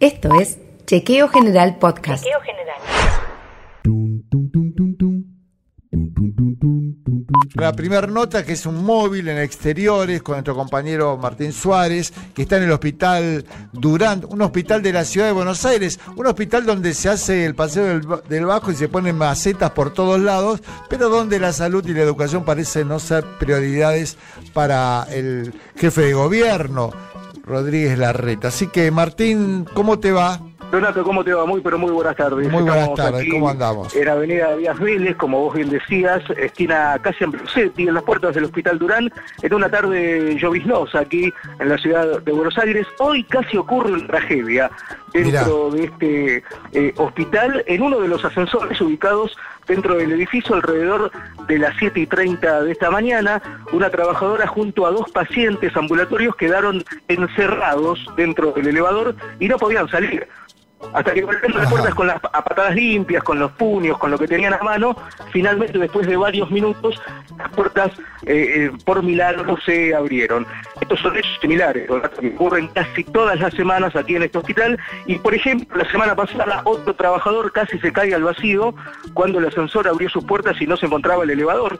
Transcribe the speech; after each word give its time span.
Esto 0.00 0.28
es 0.40 0.58
Chequeo 0.86 1.28
General 1.28 1.78
Podcast. 1.78 2.24
Chequeo 2.24 2.40
General. 2.40 2.74
La 7.54 7.72
primera 7.72 8.08
nota, 8.08 8.44
que 8.44 8.52
es 8.52 8.66
un 8.66 8.84
móvil 8.84 9.28
en 9.28 9.38
exteriores 9.38 10.20
con 10.22 10.34
nuestro 10.34 10.56
compañero 10.56 11.16
Martín 11.16 11.52
Suárez, 11.52 12.12
que 12.34 12.42
está 12.42 12.56
en 12.56 12.64
el 12.64 12.72
hospital 12.72 13.44
Durán, 13.72 14.26
un 14.28 14.42
hospital 14.42 14.82
de 14.82 14.92
la 14.92 15.04
ciudad 15.04 15.28
de 15.28 15.32
Buenos 15.32 15.64
Aires, 15.64 16.00
un 16.16 16.26
hospital 16.26 16.66
donde 16.66 16.92
se 16.94 17.08
hace 17.08 17.44
el 17.44 17.54
paseo 17.54 17.84
del, 17.84 18.04
del 18.28 18.46
Bajo 18.46 18.72
y 18.72 18.74
se 18.74 18.88
ponen 18.88 19.16
macetas 19.16 19.70
por 19.70 19.94
todos 19.94 20.18
lados, 20.18 20.60
pero 20.90 21.08
donde 21.08 21.38
la 21.38 21.52
salud 21.52 21.86
y 21.86 21.94
la 21.94 22.02
educación 22.02 22.44
parecen 22.44 22.88
no 22.88 22.98
ser 22.98 23.24
prioridades 23.38 24.18
para 24.52 25.06
el 25.12 25.54
jefe 25.76 26.00
de 26.02 26.14
gobierno, 26.14 26.90
Rodríguez 27.44 27.98
Larreta. 27.98 28.48
Así 28.48 28.68
que, 28.68 28.90
Martín, 28.90 29.66
¿cómo 29.74 29.98
te 29.98 30.12
va? 30.12 30.40
Donato, 30.74 31.04
¿cómo 31.04 31.22
te 31.22 31.32
va? 31.32 31.46
Muy, 31.46 31.60
pero 31.60 31.78
muy 31.78 31.92
buenas 31.92 32.16
tardes. 32.16 32.50
Muy 32.50 32.62
buenas 32.62 32.78
Estamos 32.78 32.96
tardes, 32.96 33.20
aquí 33.20 33.30
¿cómo 33.30 33.48
andamos? 33.48 33.94
En 33.94 34.08
Avenida 34.08 34.56
Díaz 34.56 34.76
Vélez, 34.80 35.14
como 35.16 35.38
vos 35.38 35.54
bien 35.54 35.70
decías, 35.70 36.20
esquina 36.36 36.98
casi 37.00 37.22
en 37.22 37.30
Brusetti, 37.30 37.86
en 37.86 37.94
las 37.94 38.02
puertas 38.02 38.34
del 38.34 38.42
Hospital 38.42 38.80
Durán, 38.80 39.12
en 39.40 39.54
una 39.54 39.70
tarde 39.70 40.36
lloviznosa 40.36 40.98
aquí 40.98 41.32
en 41.60 41.68
la 41.68 41.78
ciudad 41.78 42.20
de 42.20 42.32
Buenos 42.32 42.58
Aires. 42.58 42.88
Hoy 42.98 43.22
casi 43.22 43.56
ocurre 43.56 43.92
una 43.92 44.06
tragedia 44.08 44.68
dentro 45.12 45.70
de 45.70 45.84
este 45.84 46.42
eh, 46.72 46.92
hospital, 46.96 47.62
en 47.68 47.80
uno 47.80 48.00
de 48.00 48.08
los 48.08 48.24
ascensores 48.24 48.80
ubicados 48.80 49.36
dentro 49.68 49.94
del 49.94 50.10
edificio 50.10 50.56
alrededor 50.56 51.12
de 51.46 51.58
las 51.58 51.74
7 51.78 52.00
y 52.00 52.06
30 52.06 52.64
de 52.64 52.72
esta 52.72 52.90
mañana. 52.90 53.40
Una 53.72 53.90
trabajadora 53.90 54.48
junto 54.48 54.86
a 54.86 54.90
dos 54.90 55.08
pacientes 55.12 55.76
ambulatorios 55.76 56.34
quedaron 56.34 56.82
encerrados 57.06 58.04
dentro 58.16 58.50
del 58.52 58.66
elevador 58.66 59.14
y 59.38 59.46
no 59.46 59.56
podían 59.56 59.88
salir. 59.88 60.26
Hasta 60.92 61.12
que 61.12 61.22
golpeando 61.22 61.58
las 61.58 61.70
puertas 61.70 61.94
con 61.94 62.06
las 62.06 62.16
a 62.16 62.44
patadas 62.44 62.74
limpias, 62.74 63.22
con 63.22 63.38
los 63.38 63.50
puños, 63.52 63.98
con 63.98 64.10
lo 64.10 64.18
que 64.18 64.28
tenían 64.28 64.54
a 64.54 64.58
mano, 64.58 64.96
finalmente 65.32 65.78
después 65.78 66.06
de 66.06 66.16
varios 66.16 66.50
minutos 66.50 67.00
las 67.38 67.50
puertas 67.50 67.90
eh, 68.26 68.66
eh, 68.66 68.72
por 68.84 69.02
milagro 69.02 69.56
se 69.64 69.94
abrieron. 69.94 70.46
Estos 70.80 71.00
son 71.00 71.16
hechos 71.16 71.38
similares, 71.40 71.88
ocurren 71.90 72.68
casi 72.68 73.04
todas 73.04 73.38
las 73.40 73.52
semanas 73.54 73.94
aquí 73.96 74.16
en 74.16 74.24
este 74.24 74.38
hospital 74.38 74.78
y 75.06 75.16
por 75.18 75.34
ejemplo 75.34 75.76
la 75.76 75.90
semana 75.90 76.14
pasada 76.14 76.62
otro 76.64 76.94
trabajador 76.94 77.52
casi 77.52 77.78
se 77.78 77.92
cae 77.92 78.14
al 78.14 78.22
vacío 78.22 78.74
cuando 79.14 79.38
el 79.38 79.46
ascensor 79.46 79.88
abrió 79.88 80.08
sus 80.08 80.24
puertas 80.24 80.60
y 80.60 80.66
no 80.66 80.76
se 80.76 80.86
encontraba 80.86 81.24
el 81.24 81.30
elevador. 81.30 81.78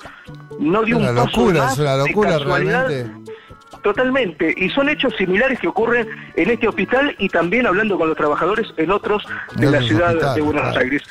No 0.59 0.83
dio 0.83 0.99
Una 0.99 1.11
un 1.11 1.17
paso 1.17 1.41
locura, 1.41 1.65
más 1.65 1.73
es 1.73 1.79
una 1.79 1.97
de 1.97 2.09
locura 2.09 2.39
realmente. 2.39 3.11
Totalmente, 3.83 4.55
y 4.57 4.71
son 4.71 4.89
hechos 4.89 5.15
similares 5.17 5.59
que 5.61 5.69
ocurren 5.69 6.09
en 6.37 6.51
este 6.51 6.69
hospital 6.69 7.15
y 7.19 7.29
también 7.29 7.67
hablando 7.67 7.99
con 7.99 8.09
los 8.09 8.17
trabajadores 8.17 8.73
en 8.77 8.91
otros 8.91 9.25
de 9.57 9.71
la 9.71 9.81
ciudad 9.83 10.35
de 10.35 10.41
Buenos 10.41 10.63
claro. 10.63 10.81
Aires. 10.81 11.03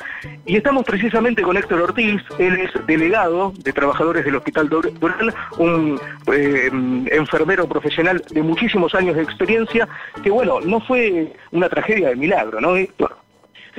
Y 0.46 0.56
estamos 0.56 0.84
precisamente 0.84 1.42
con 1.42 1.56
Héctor 1.56 1.82
Ortiz, 1.82 2.22
él 2.38 2.54
es 2.60 2.70
delegado 2.86 3.52
de 3.58 3.72
trabajadores 3.72 4.24
del 4.24 4.36
Hospital 4.36 4.68
Dur- 4.68 4.92
Durán, 4.98 5.32
un 5.58 6.00
eh, 6.32 6.70
enfermero 7.12 7.68
profesional 7.68 8.22
de 8.30 8.42
muchísimos 8.42 8.94
años 8.94 9.16
de 9.16 9.22
experiencia, 9.22 9.88
que 10.22 10.30
bueno, 10.30 10.60
no 10.60 10.80
fue 10.80 11.32
una 11.52 11.68
tragedia 11.68 12.08
de 12.10 12.16
milagro, 12.16 12.60
¿no, 12.60 12.76
Héctor? 12.76 13.16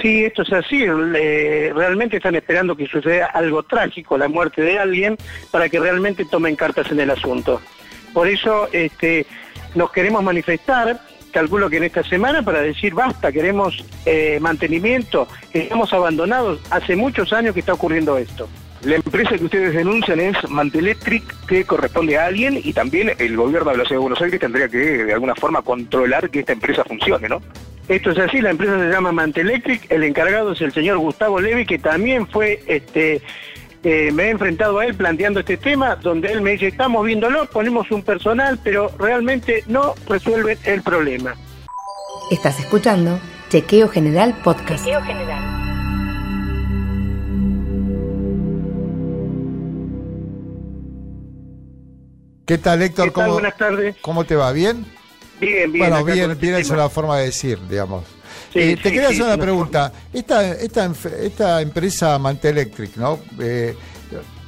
Sí, 0.01 0.25
esto 0.25 0.41
es 0.41 0.51
así. 0.51 0.83
eh, 0.83 1.71
realmente 1.73 2.17
están 2.17 2.35
esperando 2.35 2.75
que 2.75 2.85
suceda 2.85 3.27
algo 3.27 3.63
trágico, 3.63 4.17
la 4.17 4.27
muerte 4.27 4.61
de 4.61 4.77
alguien, 4.77 5.15
para 5.51 5.69
que 5.69 5.79
realmente 5.79 6.25
tomen 6.25 6.55
cartas 6.57 6.91
en 6.91 6.99
el 6.99 7.11
asunto. 7.11 7.61
Por 8.15 8.29
eso 8.29 8.69
este, 8.71 9.25
nos 9.75 9.91
queremos 9.91 10.23
manifestar, 10.23 11.01
calculo 11.33 11.69
que 11.69 11.75
en 11.75 11.83
esta 11.83 12.01
semana, 12.01 12.43
para 12.43 12.61
decir 12.61 12.93
basta, 12.93 13.29
queremos 13.29 13.83
eh, 14.05 14.39
mantenimiento, 14.39 15.27
estamos 15.51 15.91
abandonados. 15.91 16.61
Hace 16.69 16.95
muchos 16.95 17.33
años 17.33 17.53
que 17.53 17.59
está 17.59 17.73
ocurriendo 17.73 18.17
esto. 18.17 18.47
La 18.83 18.95
empresa 18.95 19.37
que 19.37 19.43
ustedes 19.43 19.73
denuncian 19.73 20.21
es 20.21 20.49
Mantelectric, 20.49 21.45
que 21.45 21.65
corresponde 21.65 22.17
a 22.17 22.27
alguien, 22.27 22.57
y 22.63 22.71
también 22.71 23.11
el 23.19 23.35
gobierno 23.35 23.71
de 23.71 23.79
la 23.79 23.83
ciudad 23.83 23.99
de 23.99 24.03
Buenos 24.03 24.21
Aires 24.21 24.39
tendría 24.39 24.69
que 24.69 24.77
de 24.77 25.13
alguna 25.13 25.35
forma 25.35 25.61
controlar 25.61 26.29
que 26.29 26.39
esta 26.39 26.53
empresa 26.53 26.85
funcione, 26.85 27.27
¿no? 27.27 27.41
Esto 27.89 28.11
es 28.11 28.17
así, 28.17 28.39
la 28.39 28.51
empresa 28.51 28.79
se 28.79 28.89
llama 28.89 29.11
Mantelectric, 29.11 29.91
el 29.91 30.03
encargado 30.03 30.53
es 30.53 30.61
el 30.61 30.71
señor 30.71 30.99
Gustavo 30.99 31.41
Levi, 31.41 31.65
que 31.65 31.79
también 31.79 32.27
fue, 32.27 32.63
este, 32.65 33.21
eh, 33.85 34.11
me 34.11 34.23
he 34.23 34.29
enfrentado 34.31 34.79
a 34.79 34.85
él 34.87 34.95
planteando 34.95 35.41
este 35.41 35.57
tema, 35.57 35.95
donde 35.95 36.31
él 36.31 36.41
me 36.41 36.53
dice, 36.53 36.67
estamos 36.67 37.05
viéndolo, 37.05 37.45
ponemos 37.45 37.91
un 37.91 38.01
personal, 38.01 38.59
pero 38.63 38.91
realmente 38.97 39.63
no 39.67 39.93
resuelven 40.07 40.57
el 40.63 40.81
problema. 40.81 41.35
Estás 42.31 42.59
escuchando 42.59 43.19
Chequeo 43.49 43.87
General 43.87 44.35
Podcast. 44.43 44.83
Chequeo 44.83 45.03
General. 45.03 45.43
¿Qué 52.47 52.57
tal, 52.57 52.81
Héctor? 52.81 53.05
¿Qué 53.05 53.11
tal? 53.11 53.23
¿Cómo, 53.23 53.33
Buenas 53.33 53.57
tardes. 53.57 53.95
¿Cómo 54.01 54.23
te 54.23 54.35
va? 54.35 54.51
¿Bien? 54.51 54.83
Bien, 55.39 55.71
bien. 55.71 55.89
bueno, 55.89 56.03
bien, 56.05 56.37
bien 56.39 56.55
es 56.55 56.69
una 56.69 56.89
forma 56.89 57.17
de 57.17 57.25
decir, 57.25 57.59
digamos. 57.69 58.03
Sí, 58.53 58.59
Eh, 58.59 58.77
te 58.81 58.91
quería 58.91 59.09
sí, 59.09 59.15
hacer 59.15 59.25
una 59.25 59.37
pregunta. 59.37 59.91
Esta, 60.13 60.51
esta, 60.53 60.89
esta 61.21 61.61
empresa 61.61 62.17
Mantelectric, 62.17 62.95
¿no? 62.97 63.19
Eh, 63.39 63.75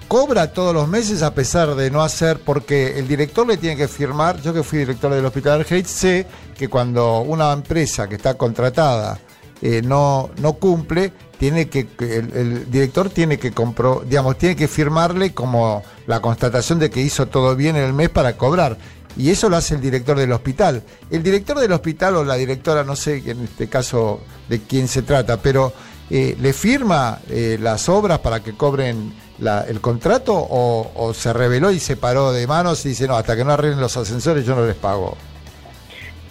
¿Cobra 0.08 0.54
todos 0.54 0.74
los 0.74 0.88
meses 0.88 1.22
a 1.22 1.34
pesar 1.34 1.76
de 1.76 1.92
no 1.92 2.02
hacer? 2.02 2.40
Porque 2.40 2.98
el 2.98 3.10
director 3.10 3.46
le 3.46 3.58
tiene 3.58 3.76
que 3.76 3.90
firmar, 3.90 4.42
yo 4.42 4.54
que 4.54 4.64
fui 4.64 4.80
director 4.80 5.14
del 5.14 5.26
Hospital 5.26 5.60
Argerich, 5.60 5.86
sé 5.88 6.26
que 6.58 6.70
cuando 6.70 7.20
una 7.20 7.52
empresa 7.52 8.08
que 8.08 8.16
está 8.16 8.36
contratada 8.36 9.20
eh, 9.62 9.82
no, 9.84 10.30
no 10.38 10.54
cumple, 10.54 11.12
tiene 11.38 11.68
que 11.68 11.88
que 11.88 12.16
el, 12.20 12.32
el 12.38 12.72
director 12.72 13.10
tiene 13.10 13.38
que 13.38 13.52
compro, 13.52 14.04
digamos, 14.08 14.38
tiene 14.38 14.56
que 14.56 14.70
firmarle 14.70 15.34
como 15.34 15.84
la 16.06 16.22
constatación 16.22 16.80
de 16.80 16.90
que 16.90 17.02
hizo 17.02 17.28
todo 17.28 17.58
bien 17.58 17.76
en 17.76 17.84
el 17.84 17.94
mes 17.94 18.08
para 18.10 18.38
cobrar. 18.38 18.78
Y 19.18 19.32
eso 19.32 19.50
lo 19.50 19.56
hace 19.58 19.76
el 19.76 19.82
director 19.82 20.18
del 20.18 20.32
hospital. 20.32 20.84
El 21.10 21.24
director 21.24 21.60
del 21.60 21.72
hospital 21.72 22.18
o 22.18 22.24
la 22.24 22.36
directora, 22.36 22.84
no 22.84 22.96
sé 22.96 23.24
en 23.26 23.44
este 23.44 23.68
caso 23.68 24.22
de 24.48 24.62
quién 24.62 24.88
se 24.88 25.02
trata, 25.02 25.38
pero 25.42 25.74
eh, 26.10 26.36
¿le 26.40 26.54
firma 26.54 27.20
eh, 27.30 27.58
las 27.60 27.90
obras 27.90 28.20
para 28.20 28.42
que 28.42 28.54
cobren 28.54 29.12
la- 29.40 29.66
el 29.68 29.82
contrato 29.82 30.34
o, 30.36 30.92
o 30.96 31.14
se 31.14 31.34
reveló 31.34 31.72
y 31.72 31.80
se 31.80 31.98
paró 31.98 32.32
de 32.32 32.46
manos 32.48 32.86
y 32.86 32.90
dice, 32.90 33.08
no, 33.08 33.16
hasta 33.18 33.36
que 33.36 33.44
no 33.44 33.52
arreglen 33.54 33.82
los 33.82 33.98
ascensores 33.98 34.46
yo 34.46 34.56
no 34.56 34.66
les 34.66 34.76
pago? 34.76 35.18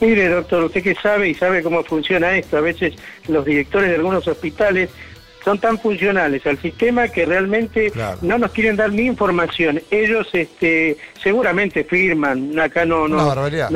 Mire, 0.01 0.29
doctor, 0.29 0.65
usted 0.65 0.83
que 0.83 0.95
sabe 0.95 1.31
y 1.31 1.35
sabe 1.35 1.63
cómo 1.63 1.83
funciona 1.83 2.37
esto, 2.37 2.59
a 2.59 2.61
veces 2.61 2.95
los 3.29 3.45
directores 3.47 3.89
de 3.89 3.97
algunos 3.97 4.29
hospitales 4.29 4.91
son 5.47 5.61
tan 5.61 5.79
funcionales 5.79 6.45
al 6.45 6.59
sistema 6.61 7.07
que 7.07 7.25
realmente 7.25 7.93
Claro. 7.93 8.19
no 8.21 8.37
nos 8.37 8.51
quieren 8.51 8.75
dar 8.75 8.91
ni 8.91 9.03
información. 9.03 9.81
Ellos 9.93 10.27
este, 10.33 10.97
seguramente 11.23 11.85
firman, 11.85 12.59
acá 12.59 12.85
no, 12.85 13.07
no, 13.07 13.21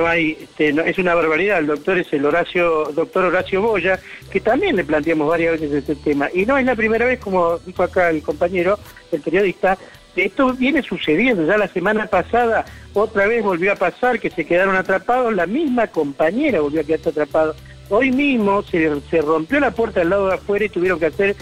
hay, 0.04 0.36
este, 0.42 0.72
no- 0.72 0.82
es 0.82 0.98
una 0.98 1.14
barbaridad. 1.14 1.60
El 1.60 1.68
doctor 1.68 1.96
es 1.98 2.12
el 2.12 2.26
Horacio, 2.26 2.86
doctor 2.92 3.26
Horacio 3.26 3.62
Boya, 3.62 4.00
que 4.32 4.40
también 4.40 4.74
le 4.74 4.82
planteamos 4.82 5.28
varias 5.28 5.60
veces 5.60 5.72
este 5.72 5.94
tema. 5.94 6.28
Y 6.34 6.44
no 6.44 6.58
es 6.58 6.66
la 6.66 6.74
primera 6.74 7.06
vez, 7.06 7.20
como 7.20 7.58
dijo 7.58 7.84
acá 7.84 8.10
el 8.10 8.20
compañero, 8.24 8.76
el 9.12 9.20
periodista, 9.20 9.78
esto 10.16 10.52
viene 10.54 10.82
sucediendo, 10.82 11.46
ya 11.46 11.56
la 11.56 11.68
semana 11.68 12.06
pasada 12.08 12.64
otra 12.94 13.28
vez 13.28 13.44
volvió 13.44 13.70
a 13.70 13.76
pasar 13.76 14.18
que 14.18 14.28
se 14.30 14.44
quedaron 14.44 14.74
atrapados, 14.74 15.32
la 15.32 15.46
misma 15.46 15.86
compañera 15.86 16.60
volvió 16.62 16.80
a 16.80 16.84
quedarse 16.84 17.10
atrapada. 17.10 17.54
Hoy 17.92 18.12
mismo 18.12 18.62
se, 18.62 18.88
se 19.10 19.20
rompió 19.20 19.58
la 19.58 19.72
puerta 19.72 19.98
del 19.98 20.10
lado 20.10 20.28
de 20.28 20.34
afuera 20.34 20.64
y 20.64 20.68
tuvieron 20.68 21.00
que 21.00 21.06
hacer 21.06 21.34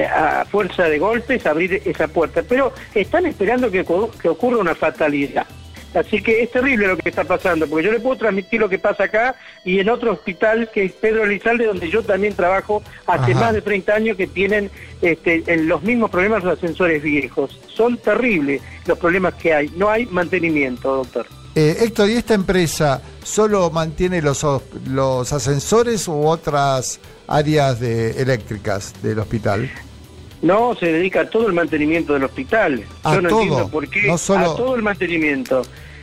a 0.00 0.44
fuerza 0.44 0.84
de 0.84 0.98
golpes 0.98 1.46
abrir 1.46 1.82
esa 1.84 2.08
puerta. 2.08 2.42
Pero 2.42 2.72
están 2.94 3.26
esperando 3.26 3.70
que, 3.70 3.84
que 4.20 4.28
ocurra 4.28 4.58
una 4.58 4.74
fatalidad. 4.74 5.46
Así 5.94 6.22
que 6.22 6.42
es 6.42 6.50
terrible 6.50 6.86
lo 6.86 6.96
que 6.96 7.10
está 7.10 7.24
pasando, 7.24 7.66
porque 7.66 7.84
yo 7.84 7.92
le 7.92 8.00
puedo 8.00 8.16
transmitir 8.16 8.60
lo 8.60 8.68
que 8.68 8.78
pasa 8.78 9.04
acá 9.04 9.34
y 9.64 9.78
en 9.78 9.90
otro 9.90 10.12
hospital 10.12 10.70
que 10.72 10.84
es 10.84 10.92
Pedro 10.92 11.24
Elizalde, 11.24 11.66
donde 11.66 11.90
yo 11.90 12.02
también 12.02 12.34
trabajo 12.34 12.82
hace 13.06 13.32
Ajá. 13.32 13.40
más 13.40 13.52
de 13.52 13.60
30 13.60 13.94
años 13.94 14.16
que 14.16 14.26
tienen 14.26 14.70
este, 15.02 15.42
en 15.46 15.68
los 15.68 15.82
mismos 15.82 16.10
problemas 16.10 16.44
los 16.44 16.56
ascensores 16.56 17.02
viejos. 17.02 17.60
Son 17.66 17.98
terribles 17.98 18.62
los 18.86 18.98
problemas 18.98 19.34
que 19.34 19.52
hay. 19.52 19.70
No 19.76 19.90
hay 19.90 20.06
mantenimiento, 20.06 20.96
doctor. 20.96 21.26
Eh, 21.54 21.76
Héctor, 21.80 22.08
¿y 22.08 22.14
esta 22.14 22.32
empresa 22.32 23.02
solo 23.22 23.70
mantiene 23.70 24.20
los, 24.22 24.44
os- 24.44 24.62
los 24.86 25.32
ascensores 25.32 26.08
u 26.08 26.26
otras 26.26 27.00
áreas 27.28 27.80
de, 27.80 28.10
eléctricas 28.22 28.94
del 29.02 29.18
hospital? 29.18 29.70
No, 30.42 30.74
se 30.74 30.86
dedica 30.86 31.20
a 31.22 31.30
todo 31.30 31.46
el 31.46 31.52
mantenimiento 31.52 32.14
del 32.14 32.24
hospital. 32.24 32.84
A 33.04 33.14
yo 33.14 33.22
no 33.22 33.28
todo, 33.28 33.42
entiendo 33.42 33.68
por 33.70 33.88
qué. 33.88 34.02
no 34.08 34.18
solo- 34.18 34.52
A 34.52 34.56
todo 34.56 34.74
el 34.74 34.82
mantenimiento. 34.82 35.62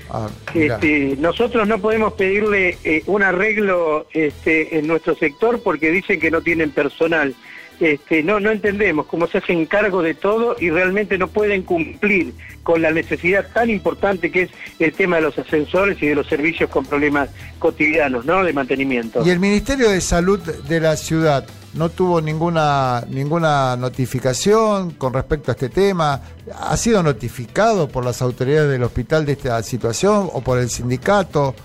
Ah. 0.10 0.28
Este, 0.56 1.16
nosotros 1.20 1.68
no 1.68 1.78
podemos 1.80 2.14
pedirle 2.14 2.78
eh, 2.84 3.04
un 3.06 3.22
arreglo 3.22 4.08
este, 4.14 4.80
en 4.80 4.88
nuestro 4.88 5.16
sector 5.16 5.62
porque 5.62 5.92
dicen 5.92 6.20
que 6.20 6.32
no 6.32 6.42
tienen 6.42 6.72
personal. 6.72 7.36
Este, 7.80 8.24
no, 8.24 8.40
no 8.40 8.52
entendemos 8.52 9.06
cómo 9.06 9.28
se 9.28 9.38
hacen 9.38 9.66
cargo 9.66 10.02
de 10.02 10.14
todo 10.14 10.56
y 10.60 10.70
realmente 10.70 11.18
no 11.18 11.28
pueden 11.28 11.64
cumplir 11.64 12.34
con 12.64 12.82
la 12.82 12.92
necesidad 12.92 13.48
tan 13.54 13.70
importante 13.70 14.32
que 14.32 14.44
es 14.44 14.50
el 14.80 14.94
tema 14.94 15.16
de 15.16 15.24
los 15.24 15.38
ascensores 15.38 16.02
y 16.02 16.08
de 16.08 16.16
los 16.16 16.28
servicios 16.28 16.70
con 16.70 16.86
problemas 16.86 17.30
cotidianos, 17.58 18.26
¿no? 18.26 18.44
De 18.44 18.54
mantenimiento. 18.54 19.26
¿Y 19.26 19.30
el 19.30 19.40
Ministerio 19.40 19.90
de 19.90 20.02
Salud 20.02 20.40
de 20.40 20.80
la 20.80 20.98
ciudad 20.98 21.48
no 21.74 21.90
tuvo 21.90 22.22
ninguna, 22.22 23.06
ninguna 23.10 23.76
notificación 23.76 24.92
con 24.92 25.14
respecto 25.14 25.52
a 25.52 25.54
este 25.54 25.70
tema? 25.70 26.22
¿Ha 26.60 26.76
sido 26.78 27.02
notificado 27.02 27.88
por 27.88 28.04
las 28.04 28.22
autoridades 28.22 28.70
del 28.70 28.84
hospital 28.84 29.26
de 29.26 29.34
esta 29.34 29.62
situación 29.64 30.30
o 30.34 30.42
por 30.42 30.60
el 30.60 30.70
sindicato? 30.70 31.56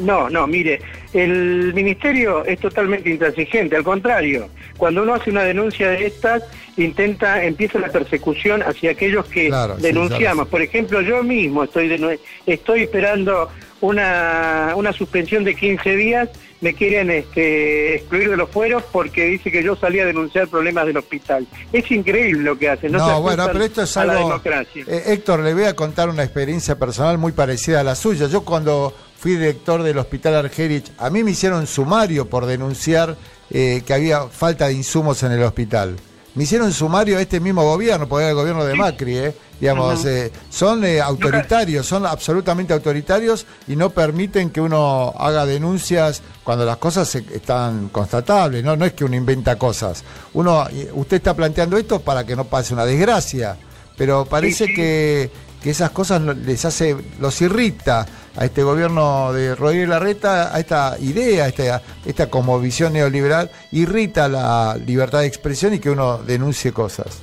No, 0.00 0.28
no, 0.28 0.46
mire, 0.46 0.80
el 1.12 1.72
ministerio 1.72 2.44
es 2.44 2.58
totalmente 2.58 3.08
intransigente, 3.08 3.76
al 3.76 3.84
contrario, 3.84 4.48
cuando 4.76 5.02
uno 5.02 5.14
hace 5.14 5.30
una 5.30 5.44
denuncia 5.44 5.90
de 5.90 6.06
estas, 6.06 6.42
intenta, 6.76 7.44
empieza 7.44 7.78
la 7.78 7.88
persecución 7.88 8.62
hacia 8.62 8.90
aquellos 8.90 9.26
que 9.26 9.50
denunciamos. 9.78 10.48
Por 10.48 10.60
ejemplo, 10.60 11.00
yo 11.00 11.22
mismo 11.22 11.64
estoy, 11.64 12.18
estoy 12.46 12.82
esperando 12.82 13.48
una, 13.80 14.72
una 14.76 14.92
suspensión 14.92 15.44
de 15.44 15.54
15 15.54 15.96
días, 15.96 16.28
me 16.66 16.74
quieren 16.74 17.12
este, 17.12 17.94
excluir 17.94 18.28
de 18.28 18.36
los 18.36 18.50
fueros 18.50 18.82
porque 18.90 19.24
dice 19.26 19.52
que 19.52 19.62
yo 19.62 19.76
salí 19.76 20.00
a 20.00 20.04
denunciar 20.04 20.48
problemas 20.48 20.84
del 20.84 20.96
hospital. 20.96 21.46
Es 21.72 21.88
increíble 21.92 22.42
lo 22.42 22.58
que 22.58 22.68
hacen. 22.68 22.90
No, 22.90 23.22
bueno, 23.22 23.46
pero 23.52 23.64
esto 23.64 23.82
es 23.82 23.96
algo... 23.96 24.42
Eh, 24.74 25.02
Héctor, 25.06 25.40
le 25.44 25.54
voy 25.54 25.62
a 25.62 25.76
contar 25.76 26.08
una 26.08 26.24
experiencia 26.24 26.76
personal 26.76 27.18
muy 27.18 27.30
parecida 27.30 27.82
a 27.82 27.84
la 27.84 27.94
suya. 27.94 28.26
Yo 28.26 28.40
cuando 28.44 28.92
fui 29.16 29.36
director 29.36 29.84
del 29.84 29.96
Hospital 29.98 30.34
Argerich, 30.34 30.90
a 30.98 31.08
mí 31.08 31.22
me 31.22 31.30
hicieron 31.30 31.68
sumario 31.68 32.28
por 32.28 32.46
denunciar 32.46 33.16
eh, 33.50 33.82
que 33.86 33.94
había 33.94 34.22
falta 34.22 34.66
de 34.66 34.72
insumos 34.72 35.22
en 35.22 35.30
el 35.30 35.44
hospital. 35.44 35.94
Me 36.34 36.42
hicieron 36.42 36.72
sumario 36.72 37.18
a 37.18 37.20
este 37.20 37.38
mismo 37.38 37.62
gobierno, 37.62 38.08
porque 38.08 38.24
era 38.24 38.30
el 38.30 38.36
gobierno 38.36 38.64
de 38.64 38.74
Macri, 38.74 39.18
eh, 39.18 39.34
digamos, 39.60 40.04
eh, 40.04 40.30
son 40.50 40.84
autoritarios, 40.84 41.86
son 41.86 42.06
absolutamente 42.06 42.72
autoritarios 42.72 43.46
y 43.66 43.76
no 43.76 43.90
permiten 43.90 44.50
que 44.50 44.60
uno 44.60 45.14
haga 45.18 45.46
denuncias 45.46 46.22
cuando 46.44 46.64
las 46.64 46.76
cosas 46.76 47.14
están 47.14 47.88
constatables, 47.88 48.62
¿no? 48.64 48.76
no 48.76 48.84
es 48.84 48.92
que 48.92 49.04
uno 49.04 49.16
inventa 49.16 49.56
cosas. 49.56 50.04
Uno, 50.34 50.66
usted 50.94 51.16
está 51.18 51.34
planteando 51.34 51.76
esto 51.76 52.00
para 52.00 52.24
que 52.24 52.36
no 52.36 52.44
pase 52.44 52.74
una 52.74 52.84
desgracia, 52.84 53.56
pero 53.96 54.24
parece 54.26 54.72
que 54.74 55.30
que 55.66 55.70
esas 55.70 55.90
cosas 55.90 56.22
les 56.22 56.64
hace, 56.64 56.96
los 57.18 57.40
irrita 57.40 58.06
a 58.36 58.44
este 58.44 58.62
gobierno 58.62 59.32
de 59.32 59.56
Rodríguez 59.56 59.88
Larreta, 59.88 60.54
a 60.54 60.60
esta 60.60 60.96
idea, 61.00 61.44
a 61.44 61.48
esta, 61.48 61.82
esta 62.04 62.30
como 62.30 62.60
visión 62.60 62.92
neoliberal, 62.92 63.50
irrita 63.72 64.28
la 64.28 64.76
libertad 64.86 65.20
de 65.20 65.26
expresión 65.26 65.74
y 65.74 65.80
que 65.80 65.90
uno 65.90 66.18
denuncie 66.18 66.72
cosas. 66.72 67.18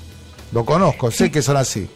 Lo 0.51 0.65
conozco, 0.65 1.09
sé 1.09 1.31
que 1.31 1.41
son 1.41 1.55
así. 1.55 1.89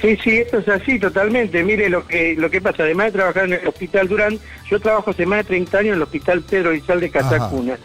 Sí, 0.00 0.16
sí, 0.22 0.38
esto 0.38 0.58
es 0.58 0.68
así 0.68 0.98
totalmente. 0.98 1.62
Mire 1.62 1.90
lo 1.90 2.06
que 2.06 2.34
lo 2.36 2.50
que 2.50 2.60
pasa. 2.60 2.84
Además 2.84 3.06
de 3.06 3.12
trabajar 3.12 3.44
en 3.44 3.52
el 3.54 3.68
Hospital 3.68 4.08
Durán, 4.08 4.38
yo 4.68 4.80
trabajo 4.80 5.10
hace 5.10 5.26
más 5.26 5.40
de 5.40 5.44
30 5.44 5.78
años 5.78 5.88
en 5.88 5.94
el 5.96 6.02
Hospital 6.02 6.42
Pedro 6.42 6.74
Izal 6.74 7.00
de 7.00 7.10
Catacuna, 7.10 7.78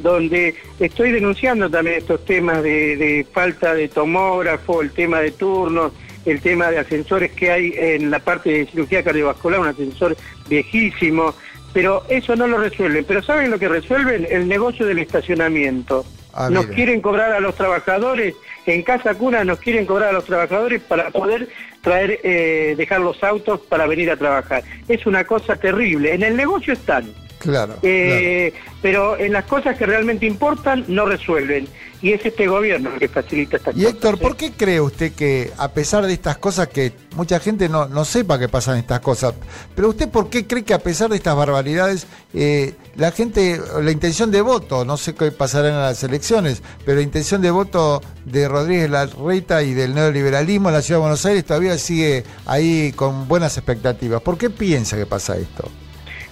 donde 0.00 0.56
estoy 0.80 1.12
denunciando 1.12 1.70
también 1.70 1.98
estos 1.98 2.24
temas 2.24 2.62
de, 2.62 2.96
de 2.96 3.26
falta 3.32 3.74
de 3.74 3.88
tomógrafo, 3.88 4.82
el 4.82 4.90
tema 4.90 5.20
de 5.20 5.30
turnos, 5.30 5.92
el 6.26 6.40
tema 6.40 6.70
de 6.70 6.78
ascensores 6.78 7.32
que 7.32 7.50
hay 7.50 7.72
en 7.76 8.10
la 8.10 8.18
parte 8.18 8.50
de 8.50 8.66
cirugía 8.66 9.02
cardiovascular, 9.02 9.60
un 9.60 9.68
ascensor 9.68 10.16
viejísimo, 10.48 11.34
pero 11.72 12.02
eso 12.08 12.36
no 12.36 12.46
lo 12.46 12.58
resuelven. 12.58 13.04
Pero 13.04 13.22
¿saben 13.22 13.50
lo 13.50 13.58
que 13.58 13.68
resuelven? 13.68 14.26
El 14.28 14.48
negocio 14.48 14.86
del 14.86 14.98
estacionamiento. 14.98 16.04
Ah, 16.32 16.48
nos 16.50 16.66
quieren 16.66 17.00
cobrar 17.00 17.32
a 17.32 17.40
los 17.40 17.54
trabajadores, 17.54 18.34
en 18.66 18.82
Casa 18.82 19.14
Cuna 19.14 19.44
nos 19.44 19.58
quieren 19.58 19.86
cobrar 19.86 20.10
a 20.10 20.12
los 20.12 20.24
trabajadores 20.24 20.82
para 20.82 21.10
poder 21.10 21.48
traer, 21.80 22.20
eh, 22.22 22.74
dejar 22.76 23.00
los 23.00 23.22
autos 23.22 23.60
para 23.60 23.86
venir 23.86 24.10
a 24.10 24.16
trabajar. 24.16 24.62
Es 24.88 25.06
una 25.06 25.24
cosa 25.24 25.56
terrible. 25.56 26.14
En 26.14 26.22
el 26.22 26.36
negocio 26.36 26.72
están. 26.72 27.12
Claro, 27.38 27.76
eh, 27.82 28.52
Pero 28.82 29.18
en 29.18 29.32
las 29.32 29.46
cosas 29.46 29.76
que 29.78 29.86
realmente 29.86 30.26
importan 30.26 30.84
no 30.88 31.06
resuelven. 31.06 31.66
Y 32.02 32.12
es 32.12 32.24
este 32.24 32.46
gobierno 32.46 32.90
el 32.92 32.98
que 32.98 33.08
facilita 33.08 33.58
estas 33.58 33.74
cosas. 33.74 33.82
Y 33.82 33.86
Héctor, 33.86 34.18
¿por 34.18 34.36
qué 34.36 34.52
cree 34.52 34.80
usted 34.80 35.12
que 35.12 35.52
a 35.58 35.72
pesar 35.72 36.06
de 36.06 36.12
estas 36.12 36.38
cosas 36.38 36.68
que 36.68 36.92
mucha 37.14 37.38
gente 37.40 37.68
no, 37.68 37.88
no 37.88 38.04
sepa 38.04 38.38
que 38.38 38.48
pasan 38.48 38.78
estas 38.78 39.00
cosas, 39.00 39.34
pero 39.74 39.90
usted 39.90 40.08
por 40.08 40.30
qué 40.30 40.46
cree 40.46 40.64
que 40.64 40.72
a 40.72 40.78
pesar 40.78 41.10
de 41.10 41.16
estas 41.16 41.36
barbaridades, 41.36 42.06
eh, 42.32 42.74
la 42.96 43.10
gente, 43.12 43.60
la 43.82 43.90
intención 43.90 44.30
de 44.30 44.40
voto, 44.40 44.84
no 44.84 44.96
sé 44.96 45.14
qué 45.14 45.30
pasará 45.30 45.68
en 45.68 45.76
las 45.76 46.02
elecciones, 46.02 46.62
pero 46.84 46.96
la 46.96 47.02
intención 47.02 47.42
de 47.42 47.50
voto 47.50 48.00
de 48.24 48.48
Rodríguez 48.48 48.88
Larreta 48.88 49.62
y 49.62 49.74
del 49.74 49.94
neoliberalismo 49.94 50.68
en 50.68 50.74
la 50.74 50.82
Ciudad 50.82 50.98
de 50.98 51.02
Buenos 51.02 51.26
Aires 51.26 51.44
todavía 51.44 51.76
sigue 51.76 52.24
ahí 52.46 52.92
con 52.96 53.28
buenas 53.28 53.56
expectativas? 53.58 54.22
¿Por 54.22 54.38
qué 54.38 54.48
piensa 54.48 54.96
que 54.96 55.06
pasa 55.06 55.36
esto? 55.36 55.68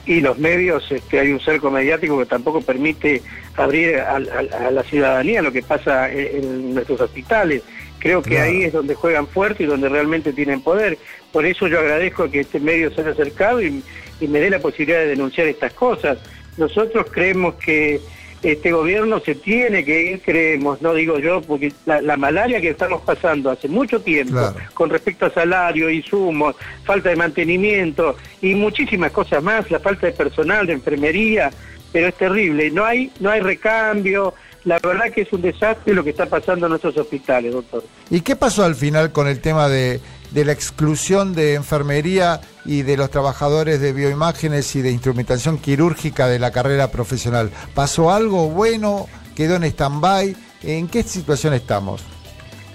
Y 0.09 0.23
los 0.23 0.39
medios, 0.39 0.91
este, 0.91 1.21
hay 1.21 1.33
un 1.33 1.39
cerco 1.39 1.71
mediático 1.71 2.19
que 2.19 2.25
tampoco 2.25 2.63
permite 2.63 3.21
abrir 3.57 3.97
a, 3.97 4.19
la 4.19 4.83
ciudadanía 4.83 5.43
lo 5.43 5.53
que 5.53 5.63
pasa 5.63 6.11
en, 6.11 6.75
nuestros 6.75 7.03
hospitales. 7.03 7.63
Creo 7.99 8.23
que 8.23 8.41
ahí 8.41 8.63
es 8.63 8.73
donde 8.73 8.95
juegan 8.95 9.27
fuerte 9.27 9.65
y 9.65 9.67
donde 9.67 9.91
realmente 9.91 10.33
tienen 10.33 10.63
poder. 10.63 10.97
Por 11.31 11.45
eso 11.45 11.69
yo 11.69 11.79
agradezco 11.79 12.31
que 12.31 12.41
este 12.41 12.59
medio 12.59 12.91
se 12.91 13.03
haya 13.03 13.11
acercado 13.11 13.61
y 13.61 13.83
me 14.21 14.41
dé 14.41 14.49
la 14.49 14.61
posibilidad 14.61 15.01
de 15.01 15.09
denunciar 15.09 15.47
estas 15.47 15.75
cosas. 15.75 16.17
Nosotros 16.57 17.07
creemos 17.11 17.57
que 17.57 18.01
este 18.43 18.73
gobierno 18.73 19.21
se 19.21 19.35
tiene 19.35 19.85
que 19.85 20.13
ir, 20.13 20.23
creemos, 20.23 20.81
no 20.83 20.95
digo 20.95 21.19
yo, 21.19 21.43
porque 21.43 21.73
la, 21.87 22.17
malaria 22.17 22.61
que 22.61 22.71
estamos 22.71 23.03
pasando 23.03 23.51
hace 23.51 23.69
mucho 23.69 24.01
tiempo, 24.01 24.55
con 24.75 24.91
respecto 24.91 25.27
a 25.27 25.31
salario, 25.31 25.91
insumos, 25.91 26.57
falta 26.85 27.11
de 27.11 27.17
mantenimiento 27.17 28.17
y 28.41 28.55
muchísimas 28.55 29.13
cosas 29.13 29.43
más, 29.43 29.71
la 29.71 29.81
falta 29.81 30.07
de 30.07 30.13
personal, 30.13 30.67
de 30.67 30.75
enfermería, 30.75 31.51
pero 31.93 32.09
es 32.09 32.15
terrible, 32.15 32.71
no 32.71 32.85
hay, 32.85 33.11
no 33.21 33.31
hay 33.31 33.41
recambio, 33.41 34.35
la 34.65 34.79
verdad 34.79 35.11
que 35.13 35.23
es 35.23 35.33
un 35.33 35.43
desastre 35.43 35.95
lo 35.95 36.05
que 36.05 36.11
está 36.11 36.27
pasando 36.27 36.67
en 36.67 36.71
nuestros 36.71 36.97
hospitales, 36.97 37.53
doctor. 37.53 37.85
¿Y 38.11 38.21
qué 38.21 38.37
pasó 38.37 38.65
al 38.65 38.75
final 38.75 39.13
con 39.13 39.27
el 39.27 39.41
tema 39.41 39.69
de 39.69 40.01
de 40.31 40.45
la 40.45 40.53
exclusión 40.53 41.35
de 41.35 41.55
enfermería 41.55 42.41
y 42.69 42.83
de 42.83 42.99
los 42.99 43.11
trabajadores 43.11 43.81
de 43.81 43.95
bioimágenes 43.95 44.77
y 44.77 44.83
de 44.83 44.91
instrumentación 44.93 45.57
quirúrgica 45.57 46.29
de 46.29 46.39
la 46.39 46.53
carrera 46.53 46.91
profesional. 46.91 47.51
¿Pasó 47.75 48.13
algo 48.13 48.51
bueno? 48.51 49.07
¿Quedó 49.35 49.57
en 49.57 49.65
stand-by? 49.65 50.37
¿En 50.63 50.87
qué 50.87 51.03
situación 51.03 51.55
estamos? 51.55 52.05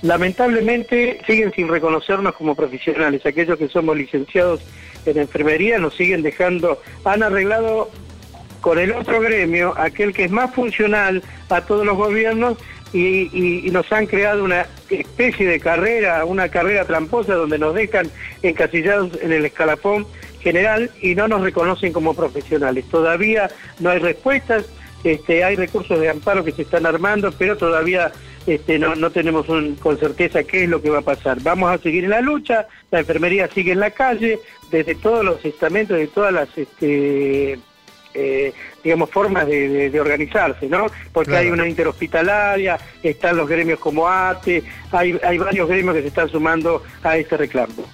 Lamentablemente 0.02 1.22
siguen 1.28 1.54
sin 1.54 1.68
reconocernos 1.68 2.34
como 2.34 2.56
profesionales. 2.56 3.24
Aquellos 3.24 3.60
que 3.60 3.70
somos 3.70 3.96
licenciados 3.96 4.62
en 5.06 5.20
enfermería 5.20 5.78
nos 5.78 5.96
siguen 5.96 6.24
dejando, 6.24 6.82
han 7.06 7.22
arreglado 7.22 7.92
con 8.62 8.80
el 8.80 8.94
otro 8.94 9.22
gremio, 9.22 9.76
aquel 9.78 10.12
que 10.12 10.24
es 10.24 10.32
más 10.32 10.52
funcional 10.56 11.22
a 11.50 11.62
todos 11.62 11.86
los 11.86 11.96
gobiernos, 11.96 12.58
y, 12.94 13.70
nos 13.72 13.92
han 13.92 14.06
creado 14.06 14.44
una 14.44 14.68
especie 14.90 15.48
de 15.48 15.60
carrera, 15.60 16.26
una 16.26 16.50
carrera 16.50 16.86
tramposa 16.86 17.34
donde 17.34 17.58
nos 17.58 17.74
dejan 17.74 18.10
encasillados 18.44 19.12
en 19.22 19.32
el 19.32 19.46
escalafón 19.46 20.06
general 20.42 20.92
y 21.02 21.16
no 21.16 21.28
nos 21.28 21.42
reconocen 21.42 21.92
como 21.92 22.14
profesionales. 22.14 22.86
Todavía 22.90 23.50
no 23.80 23.90
hay 23.90 24.00
respuestas, 24.00 24.66
este, 25.04 25.44
hay 25.44 25.56
recursos 25.56 26.00
de 26.00 26.10
amparo 26.10 26.44
que 26.44 26.52
se 26.52 26.62
están 26.62 26.86
armando, 26.86 27.32
pero 27.32 27.58
todavía 27.58 28.12
este, 28.46 28.78
no, 28.78 29.10
tenemos 29.10 29.48
con 29.80 29.98
certeza 29.98 30.44
qué 30.44 30.66
es 30.66 30.70
lo 30.70 30.82
que 30.82 30.90
va 30.90 31.00
a 31.00 31.04
pasar. 31.04 31.42
Vamos 31.42 31.72
a 31.72 31.78
seguir 31.80 32.04
en 32.04 32.12
la 32.12 32.22
lucha, 32.22 32.68
la 32.92 33.00
enfermería 33.00 33.48
sigue 33.48 33.72
en 33.72 33.80
la 33.80 33.92
calle, 33.92 34.40
desde 34.70 34.96
todos 34.96 35.26
los 35.26 35.44
estamentos, 35.44 35.98
de 35.98 36.08
todas 36.08 36.34
las... 36.34 36.58
Este, 36.58 37.60
eh, 38.14 38.54
digamos, 38.84 39.10
formas 39.10 39.48
de, 39.48 40.00
organizarse, 40.00 40.68
¿no? 40.68 40.88
Porque 41.12 41.36
hay 41.36 41.50
una 41.50 41.68
interhospitalaria, 41.68 42.80
están 43.02 43.38
los 43.38 43.48
gremios 43.48 43.80
como 43.80 44.08
ATE, 44.08 44.64
hay, 44.92 45.20
hay 45.24 45.38
varios 45.38 45.68
gremios 45.68 45.96
que 45.96 46.02
se 46.02 46.08
están 46.08 46.30
sumando 46.30 46.84
a 47.04 47.18
este 47.18 47.38
reclamo. 47.38 47.86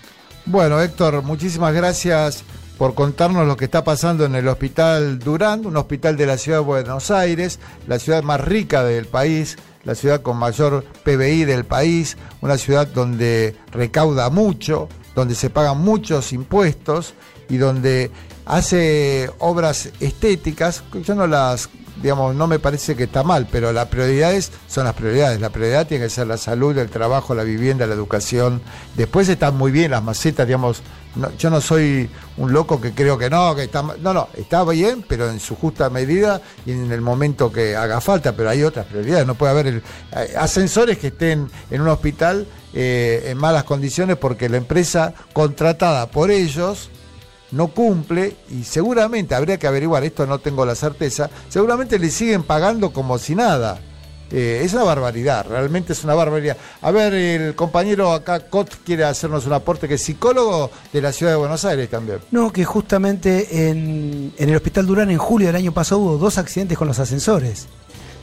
Bueno, 0.45 0.81
Héctor, 0.81 1.21
muchísimas 1.21 1.73
gracias 1.73 2.43
por 2.79 2.95
contarnos 2.95 3.45
lo 3.45 3.57
que 3.57 3.65
está 3.65 3.83
pasando 3.83 4.25
en 4.25 4.35
el 4.35 4.47
Hospital 4.47 5.19
Durán, 5.19 5.65
un 5.65 5.75
hospital 5.75 6.15
de 6.15 6.25
la 6.25 6.37
ciudad 6.37 6.59
de 6.59 6.63
Buenos 6.63 7.11
Aires, 7.11 7.59
la 7.87 7.99
ciudad 7.99 8.23
más 8.23 8.39
rica 8.39 8.83
del 8.83 9.05
país, 9.05 9.57
la 9.83 9.95
ciudad 9.95 10.21
con 10.21 10.37
mayor 10.37 10.85
PBI 11.03 11.43
del 11.43 11.65
país, 11.65 12.17
una 12.41 12.57
ciudad 12.57 12.87
donde 12.87 13.55
recauda 13.71 14.29
mucho, 14.29 14.87
donde 15.13 15.35
se 15.35 15.49
pagan 15.49 15.79
muchos 15.79 16.31
impuestos 16.31 17.15
y 17.49 17.57
donde 17.57 18.11
hace 18.49 19.29
obras 19.37 19.89
estéticas, 19.99 20.83
yo 21.03 21.13
no 21.13 21.27
las, 21.27 21.69
digamos, 22.01 22.35
no 22.35 22.47
me 22.47 22.57
parece 22.57 22.95
que 22.95 23.03
está 23.03 23.21
mal, 23.21 23.47
pero 23.49 23.71
las 23.71 23.87
prioridades 23.87 24.51
son 24.67 24.85
las 24.85 24.95
prioridades. 24.95 25.39
La 25.39 25.51
prioridad 25.51 25.87
tiene 25.87 26.05
que 26.05 26.09
ser 26.09 26.25
la 26.25 26.37
salud, 26.37 26.75
el 26.77 26.89
trabajo, 26.89 27.35
la 27.35 27.43
vivienda, 27.43 27.85
la 27.85 27.93
educación. 27.93 28.59
Después 28.97 29.29
están 29.29 29.55
muy 29.55 29.71
bien 29.71 29.91
las 29.91 30.03
macetas, 30.03 30.47
digamos, 30.47 30.81
yo 31.37 31.49
no 31.51 31.61
soy 31.61 32.09
un 32.37 32.51
loco 32.51 32.81
que 32.81 32.93
creo 32.93 33.17
que 33.19 33.29
no, 33.29 33.55
que 33.55 33.63
está 33.63 33.83
no, 33.83 34.13
no, 34.13 34.29
está 34.35 34.63
bien, 34.63 35.05
pero 35.07 35.29
en 35.29 35.39
su 35.39 35.55
justa 35.55 35.89
medida 35.91 36.41
y 36.65 36.71
en 36.71 36.91
el 36.91 37.01
momento 37.01 37.51
que 37.51 37.75
haga 37.75 38.01
falta, 38.01 38.31
pero 38.35 38.49
hay 38.49 38.63
otras 38.63 38.87
prioridades, 38.87 39.27
no 39.27 39.35
puede 39.35 39.51
haber 39.51 39.67
eh, 39.67 40.33
ascensores 40.37 40.97
que 40.97 41.07
estén 41.07 41.49
en 41.69 41.81
un 41.81 41.87
hospital 41.87 42.47
eh, 42.73 43.25
en 43.27 43.37
malas 43.37 43.63
condiciones 43.63 44.17
porque 44.17 44.49
la 44.49 44.57
empresa 44.57 45.13
contratada 45.33 46.07
por 46.07 46.29
ellos 46.31 46.89
no 47.51 47.67
cumple 47.69 48.35
y 48.49 48.63
seguramente 48.63 49.35
habría 49.35 49.57
que 49.57 49.67
averiguar, 49.67 50.03
esto 50.03 50.25
no 50.25 50.39
tengo 50.39 50.65
la 50.65 50.75
certeza, 50.75 51.29
seguramente 51.49 51.99
le 51.99 52.09
siguen 52.09 52.43
pagando 52.43 52.91
como 52.91 53.17
si 53.17 53.35
nada. 53.35 53.79
Eh, 54.31 54.61
es 54.63 54.73
una 54.73 54.83
barbaridad, 54.83 55.45
realmente 55.49 55.93
es 55.93 56.03
una 56.03 56.13
barbaridad. 56.13 56.55
A 56.81 56.91
ver, 56.91 57.13
el 57.13 57.55
compañero 57.55 58.11
acá, 58.13 58.39
Cot, 58.41 58.83
quiere 58.83 59.03
hacernos 59.03 59.47
un 59.47 59.53
aporte 59.53 59.87
que 59.87 59.95
es 59.95 60.03
psicólogo 60.03 60.69
de 60.93 61.01
la 61.01 61.11
ciudad 61.11 61.31
de 61.31 61.37
Buenos 61.37 61.65
Aires 61.65 61.89
también. 61.89 62.19
No, 62.29 62.53
que 62.53 62.63
justamente 62.63 63.69
en, 63.69 64.31
el 64.37 64.55
Hospital 64.55 64.85
Durán 64.85 65.09
en 65.09 65.17
julio 65.17 65.47
del 65.47 65.55
año 65.55 65.71
pasado 65.71 66.01
hubo 66.01 66.17
dos 66.17 66.37
accidentes 66.37 66.77
con 66.77 66.87
los 66.87 66.99
ascensores. 66.99 67.67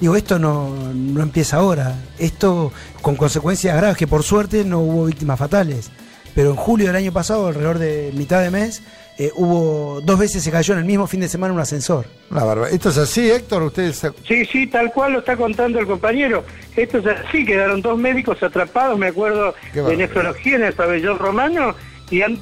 Digo, 0.01 0.15
esto 0.15 0.39
no, 0.39 0.71
no 0.95 1.23
empieza 1.23 1.57
ahora. 1.57 1.97
Esto 2.19 2.71
con 3.03 3.17
consecuencias 3.17 3.77
graves, 3.77 3.97
que 3.97 4.07
por 4.07 4.23
suerte 4.23 4.65
no 4.65 4.81
hubo 4.81 5.07
víctimas 5.07 5.39
fatales. 5.39 5.91
Pero 6.37 6.51
en 6.51 6.57
julio 6.57 6.89
del 6.89 6.97
año 6.97 7.13
pasado, 7.13 7.47
alrededor 7.47 7.79
de 7.79 8.11
mitad 8.13 8.43
de 8.43 8.51
mes, 8.51 8.83
eh, 9.19 9.31
hubo 9.37 10.03
dos 10.03 10.19
veces 10.19 10.45
se 10.45 10.51
cayó 10.51 10.75
en 10.75 10.81
el 10.81 10.85
mismo 10.85 11.07
fin 11.07 11.21
de 11.21 11.31
semana 11.31 11.55
un 11.55 11.61
ascensor. 11.61 12.05
Una 12.31 12.45
barba. 12.45 12.69
¿Esto 12.69 12.91
es 12.91 12.99
así, 12.99 13.31
Héctor? 13.31 13.63
¿Ustedes 13.63 14.07
Sí, 14.29 14.45
sí, 14.45 14.67
tal 14.67 14.93
cual 14.93 15.15
lo 15.15 15.21
está 15.21 15.35
contando 15.35 15.79
el 15.79 15.87
compañero. 15.87 16.45
Esto 16.77 16.99
es 16.99 17.07
así, 17.07 17.47
quedaron 17.47 17.81
dos 17.81 17.99
médicos 17.99 18.43
atrapados, 18.43 18.99
me 18.99 19.07
acuerdo, 19.07 19.55
de 19.73 19.97
nefrología 19.97 20.57
en 20.57 20.65
el 20.65 20.75
pabellón 20.75 21.19
romano, 21.19 21.75
y 22.11 22.21
han, 22.21 22.39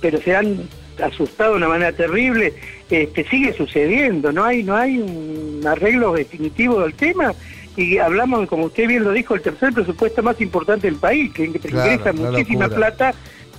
pero 0.00 0.18
se 0.22 0.34
han 0.34 0.66
asustado 1.04 1.50
de 1.50 1.56
una 1.58 1.68
manera 1.68 1.92
terrible. 1.92 2.54
Este, 2.88 3.22
sigue 3.28 3.52
sucediendo, 3.52 4.32
no 4.32 4.44
hay, 4.44 4.62
no 4.62 4.74
hay 4.74 4.96
un 4.96 5.60
arreglo 5.66 6.14
definitivo 6.14 6.80
del 6.80 6.94
tema 6.94 7.34
y 7.76 7.98
hablamos, 7.98 8.48
como 8.48 8.64
usted 8.64 8.88
bien 8.88 9.04
lo 9.04 9.12
dijo, 9.12 9.34
el 9.34 9.42
tercer 9.42 9.72
presupuesto 9.72 10.22
más 10.22 10.40
importante 10.40 10.86
del 10.86 10.96
país, 10.96 11.32
que 11.32 11.44
ingresa 11.44 12.12
muchísima 12.12 12.68
plata 12.68 13.14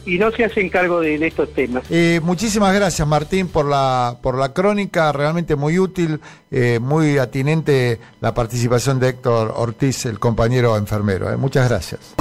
y 0.08 0.18
no 0.18 0.32
se 0.32 0.46
hacen 0.46 0.70
cargo 0.70 1.02
de, 1.02 1.16
estos 1.28 1.54
temas. 1.54 1.84
Eh, 1.90 2.22
muchísimas 2.24 2.74
gracias 2.74 3.06
Martín 3.08 3.50
por 3.50 3.66
la, 3.66 4.18
por 4.22 4.38
la 4.38 4.54
crónica, 4.54 5.12
realmente 5.12 5.56
muy 5.56 5.78
útil, 5.78 6.22
eh, 6.50 6.80
muy 6.82 7.18
atinente 7.18 8.00
la 8.22 8.34
participación 8.34 9.00
de 9.00 9.10
Héctor 9.10 9.54
Ortiz, 9.56 10.06
el 10.06 10.18
compañero 10.18 10.78
enfermero. 10.78 11.32
Eh. 11.32 11.38
Muchas 11.38 11.68
gracias. 11.70 12.16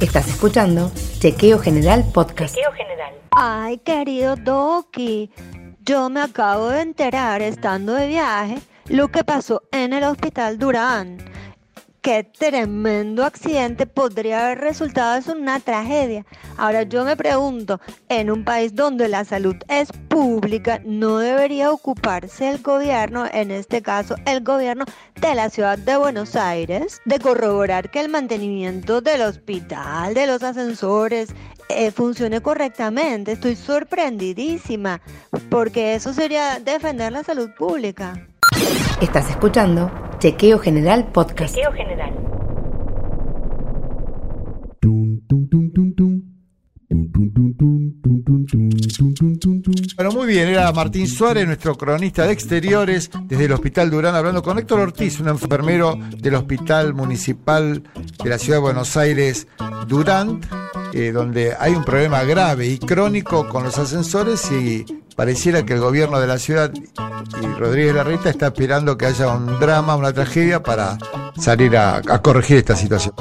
Estás 0.00 0.28
escuchando 0.28 0.92
Chequeo 1.18 1.58
General 1.58 2.04
Podcast. 2.12 2.54
Chequeo 2.54 2.72
General. 2.72 3.14
Ay, 3.30 3.78
querido 3.78 4.36
Doki, 4.36 5.30
yo 5.80 6.10
me 6.10 6.20
acabo 6.20 6.68
de 6.68 6.82
enterar 6.82 7.40
estando 7.40 7.94
de 7.94 8.08
viaje 8.08 8.58
lo 8.88 9.08
que 9.08 9.24
pasó 9.24 9.62
en 9.72 9.92
el 9.92 10.04
hospital 10.04 10.58
Durán 10.58 11.18
qué 12.02 12.24
tremendo 12.24 13.24
accidente 13.24 13.86
podría 13.86 14.46
haber 14.46 14.58
resultado 14.58 15.22
en 15.32 15.42
una 15.42 15.60
tragedia. 15.60 16.26
Ahora 16.56 16.82
yo 16.82 17.04
me 17.04 17.16
pregunto, 17.16 17.80
en 18.08 18.28
un 18.28 18.44
país 18.44 18.74
donde 18.74 19.08
la 19.08 19.24
salud 19.24 19.54
es 19.68 19.88
pública, 20.08 20.80
¿no 20.84 21.18
debería 21.18 21.70
ocuparse 21.70 22.50
el 22.50 22.60
gobierno, 22.60 23.26
en 23.32 23.52
este 23.52 23.82
caso 23.82 24.16
el 24.26 24.42
gobierno 24.42 24.84
de 25.20 25.34
la 25.36 25.48
ciudad 25.48 25.78
de 25.78 25.96
Buenos 25.96 26.34
Aires, 26.34 27.00
de 27.04 27.20
corroborar 27.20 27.88
que 27.90 28.00
el 28.00 28.08
mantenimiento 28.08 29.00
del 29.00 29.22
hospital, 29.22 30.14
de 30.14 30.26
los 30.26 30.42
ascensores, 30.42 31.28
eh, 31.68 31.92
funcione 31.92 32.40
correctamente? 32.40 33.32
Estoy 33.32 33.54
sorprendidísima, 33.54 35.00
porque 35.50 35.94
eso 35.94 36.12
sería 36.12 36.58
defender 36.58 37.12
la 37.12 37.22
salud 37.22 37.50
pública. 37.56 38.26
Estás 39.00 39.30
escuchando 39.30 39.90
Chequeo 40.18 40.58
General 40.58 41.06
Podcast. 41.12 41.54
Chequeo 41.54 41.72
General. 41.72 42.12
Bueno, 49.96 50.12
muy 50.12 50.26
bien, 50.26 50.48
era 50.48 50.70
Martín 50.72 51.06
Suárez, 51.08 51.46
nuestro 51.46 51.74
cronista 51.76 52.26
de 52.26 52.32
exteriores, 52.32 53.10
desde 53.24 53.46
el 53.46 53.52
Hospital 53.52 53.90
Durán, 53.90 54.14
hablando 54.14 54.42
con 54.42 54.58
Héctor 54.58 54.80
Ortiz, 54.80 55.18
un 55.20 55.28
enfermero 55.28 55.98
del 56.18 56.34
Hospital 56.34 56.94
Municipal 56.94 57.82
de 58.22 58.30
la 58.30 58.38
Ciudad 58.38 58.58
de 58.58 58.62
Buenos 58.62 58.96
Aires, 58.96 59.46
Durán, 59.88 60.40
eh, 60.92 61.12
donde 61.12 61.56
hay 61.58 61.74
un 61.74 61.84
problema 61.84 62.22
grave 62.24 62.66
y 62.66 62.78
crónico 62.78 63.48
con 63.48 63.64
los 63.64 63.78
ascensores 63.78 64.50
y 64.52 64.84
pareciera 65.16 65.64
que 65.64 65.74
el 65.74 65.80
gobierno 65.80 66.20
de 66.20 66.26
la 66.26 66.38
ciudad 66.38 66.70
y 66.74 67.46
Rodríguez 67.58 67.94
Larreta 67.94 68.30
está 68.30 68.46
esperando 68.46 68.96
que 68.98 69.06
haya 69.06 69.28
un 69.28 69.58
drama, 69.58 69.96
una 69.96 70.12
tragedia 70.12 70.62
para 70.62 70.98
salir 71.38 71.76
a, 71.76 72.02
corregir 72.22 72.58
esta 72.58 72.76
situación. 72.76 73.14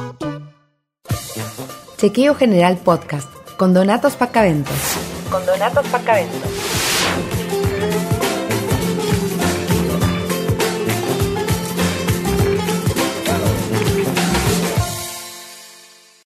Chequeo 1.97 2.35
General 2.35 2.77
Podcast 2.77 3.29
con 3.57 3.73
Donatos 3.73 4.15
Pacaventos. 4.15 4.75
Con 5.29 5.45
Donatos 5.45 5.85
Pacaventos. 5.87 6.70